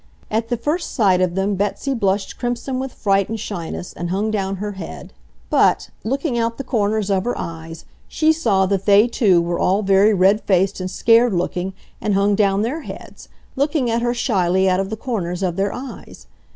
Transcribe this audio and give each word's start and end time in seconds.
At 0.31 0.49
the 0.49 0.57
first 0.57 0.95
sight 0.95 1.21
of 1.21 1.35
them 1.35 1.53
Betsy 1.53 1.93
blushed 1.93 2.39
crimson 2.39 2.79
with 2.79 2.91
fright 2.91 3.29
and 3.29 3.39
shyness, 3.39 3.93
and 3.93 4.09
hung 4.09 4.31
down 4.31 4.55
her 4.55 4.71
head; 4.71 5.13
but, 5.51 5.91
looking 6.03 6.39
out 6.39 6.57
the 6.57 6.63
corners 6.63 7.11
of 7.11 7.23
her 7.25 7.37
eyes, 7.37 7.85
she 8.07 8.33
saw 8.33 8.65
that 8.65 8.87
they, 8.87 9.07
too, 9.07 9.39
were 9.43 9.59
all 9.59 9.83
very 9.83 10.15
red 10.15 10.41
faced 10.41 10.79
and 10.79 10.89
scared 10.89 11.33
looking 11.33 11.73
and 12.01 12.15
hung 12.15 12.33
down 12.33 12.63
their 12.63 12.81
heads, 12.81 13.29
looking 13.55 13.91
at 13.91 14.01
her 14.01 14.15
shyly 14.15 14.67
out 14.67 14.79
of 14.79 14.89
the 14.89 14.97
corners 14.97 15.43
of 15.43 15.55
their 15.55 15.71
eyes. 15.71 16.25